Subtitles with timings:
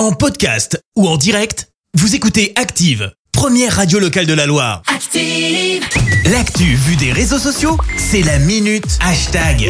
[0.00, 4.80] En podcast ou en direct, vous écoutez Active, première radio locale de la Loire.
[4.86, 5.84] Active.
[6.32, 9.68] L'actu vue des réseaux sociaux, c'est la minute hashtag.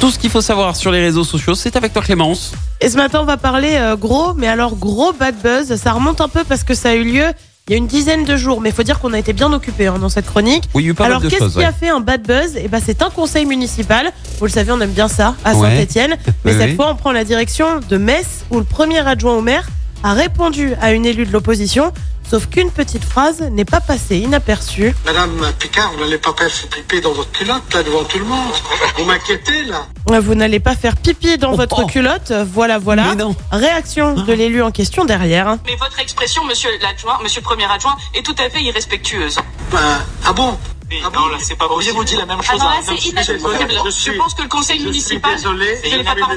[0.00, 2.52] Tout ce qu'il faut savoir sur les réseaux sociaux, c'est avec toi Clémence.
[2.80, 5.76] Et ce matin, on va parler euh, gros, mais alors gros bad buzz.
[5.76, 7.26] Ça remonte un peu parce que ça a eu lieu
[7.70, 9.52] il y a une dizaine de jours, mais il faut dire qu'on a été bien
[9.52, 10.64] occupés hein, dans cette chronique.
[10.74, 11.64] Oui, il y a eu pas alors, qu'est-ce qui ouais.
[11.64, 12.56] a fait un bad buzz?
[12.56, 14.10] Eh ben, c'est un conseil municipal.
[14.40, 15.68] Vous le savez, on aime bien ça à Ouais.
[15.76, 16.16] Saint-Etienne.
[16.44, 16.74] Mais Oui, cette oui.
[16.74, 19.68] fois, on prend la direction de Metz, où le premier adjoint au maire
[20.02, 21.92] a répondu à une élue de l'opposition.
[22.28, 24.94] Sauf qu'une petite phrase n'est pas passée inaperçue.
[25.04, 28.52] Madame Picard, vous n'allez pas faire pipi dans votre culotte, là, devant tout le monde.
[28.96, 29.86] Vous m'inquiétez, là.
[30.20, 31.86] Vous n'allez pas faire pipi dans Oh, votre oh.
[31.86, 32.32] culotte.
[32.52, 33.06] Voilà, voilà.
[33.10, 33.34] Mais non.
[33.50, 35.56] Réaction de l'élu en question derrière.
[35.66, 39.36] Mais votre expression, monsieur l'adjoint, monsieur le premier adjoint, est tout à fait irrespectueuse.
[39.72, 39.78] Ben,
[40.24, 40.56] ah bon?
[40.90, 41.94] Mais Ah bon non, là, c'est pas possible.
[41.96, 42.60] vous dit la même chose.
[42.60, 42.98] Alors là, à un homme.
[43.00, 46.28] c'est Je suis pense que le conseil je suis municipal, désolé, je n'ai pas, par-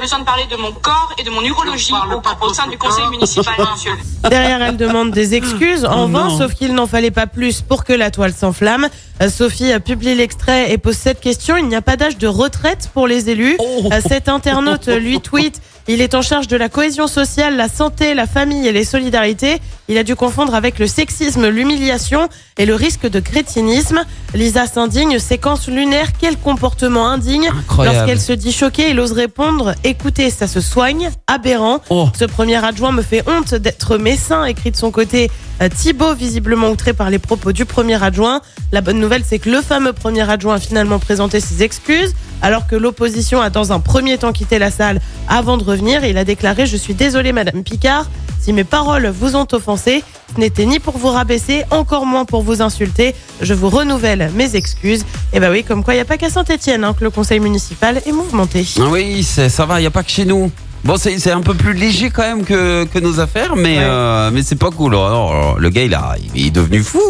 [0.00, 1.92] besoin de parler de mon corps et de mon urologie
[2.40, 3.10] au, sein du conseil corps.
[3.10, 3.92] municipal, monsieur.
[4.30, 6.38] Derrière, elle demande des excuses en Oh vain, non.
[6.38, 8.88] sauf qu'il n'en fallait pas plus pour que la toile s'enflamme.
[9.20, 11.56] Euh, Sophie euh, publie l'extrait et pose cette question.
[11.58, 13.56] Il n'y a pas d'âge de retraite pour les élus.
[13.58, 13.88] Oh.
[13.92, 15.60] Euh, Cet internaute lui tweet.
[15.90, 19.58] Il est en charge de la cohésion sociale, la santé, la famille et les solidarités.
[19.88, 24.04] Il a dû confondre avec le sexisme, l'humiliation et le risque de crétinisme.
[24.34, 27.48] Lisa s'indigne, séquence lunaire, quel comportement indigne.
[27.78, 31.80] Lorsqu'elle se dit choquée, il ose répondre Écoutez, ça se soigne, aberrant.
[31.88, 32.10] Oh.
[32.14, 35.30] Ce premier adjoint me fait honte d'être messin, écrit de son côté
[35.62, 38.42] euh, Thibaut, visiblement outré par les propos du premier adjoint.
[38.72, 42.66] La bonne nouvelle, c'est que le fameux premier adjoint a finalement présenté ses excuses, alors
[42.66, 46.04] que l'opposition a dans un premier temps quitté la salle avant de revenir.
[46.04, 48.06] Il a déclaré Je suis désolé, Madame Picard,
[48.40, 50.02] si mes paroles vous ont offensé,
[50.34, 53.14] ce n'était ni pour vous rabaisser, encore moins pour vous insulter.
[53.40, 55.04] Je vous renouvelle mes excuses.
[55.32, 58.00] Et bah oui, comme quoi il n'y a pas qu'à Saint-Etienne que le conseil municipal
[58.06, 58.66] est mouvementé.
[58.78, 60.50] Ah Oui, c'est- ça va, il n'y a pas que chez nous.
[60.84, 63.82] Bon, c'est c'est un peu plus léger quand même que, que nos affaires, mais, Ouais.
[63.84, 64.94] euh, mais c'est pas cool.
[64.94, 67.00] Alors, le gars, il, a, il est devenu fou.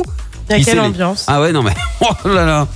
[0.48, 1.74] Il y a Il quelle ambiance Ah ouais, non mais...
[2.00, 2.66] Oh là là.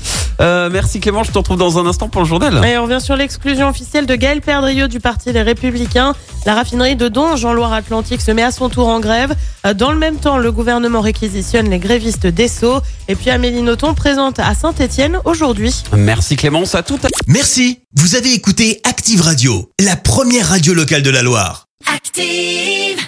[0.43, 2.64] Euh, merci Clément, je te retrouve dans un instant pour le journal.
[2.64, 6.14] Et on revient sur l'exclusion officielle de Gaël Perdriau du Parti Les Républicains.
[6.47, 9.35] La raffinerie de Donge en Loire-Atlantique se met à son tour en grève.
[9.67, 12.80] Euh, Dans le même temps, le gouvernement réquisitionne les grévistes d'Esso.
[13.08, 15.73] Et puis Amélie Nothomb présente à Saint-Etienne aujourd'hui.
[15.97, 21.03] Merci Clémence, à tout à Merci, vous avez écouté Active Radio, la première radio locale
[21.03, 21.67] de la Loire.
[21.95, 23.02] Active.